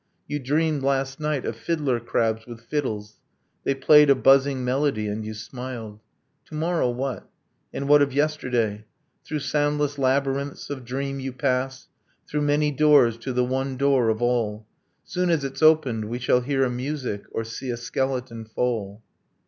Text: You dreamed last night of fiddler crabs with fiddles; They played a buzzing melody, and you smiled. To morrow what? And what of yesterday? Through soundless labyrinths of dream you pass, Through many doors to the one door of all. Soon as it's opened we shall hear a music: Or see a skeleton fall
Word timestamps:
You 0.27 0.39
dreamed 0.39 0.81
last 0.81 1.19
night 1.19 1.45
of 1.45 1.55
fiddler 1.55 1.99
crabs 1.99 2.47
with 2.47 2.61
fiddles; 2.61 3.19
They 3.63 3.75
played 3.75 4.09
a 4.09 4.15
buzzing 4.15 4.65
melody, 4.65 5.07
and 5.07 5.23
you 5.23 5.35
smiled. 5.35 5.99
To 6.45 6.55
morrow 6.55 6.89
what? 6.89 7.29
And 7.71 7.87
what 7.87 8.01
of 8.01 8.11
yesterday? 8.11 8.85
Through 9.23 9.41
soundless 9.41 9.99
labyrinths 9.99 10.71
of 10.71 10.85
dream 10.85 11.19
you 11.19 11.31
pass, 11.31 11.87
Through 12.27 12.41
many 12.41 12.71
doors 12.71 13.15
to 13.17 13.31
the 13.31 13.45
one 13.45 13.77
door 13.77 14.09
of 14.09 14.23
all. 14.23 14.65
Soon 15.03 15.29
as 15.29 15.43
it's 15.43 15.61
opened 15.61 16.05
we 16.05 16.17
shall 16.17 16.41
hear 16.41 16.63
a 16.63 16.69
music: 16.71 17.25
Or 17.31 17.43
see 17.43 17.69
a 17.69 17.77
skeleton 17.77 18.45
fall 18.45 19.03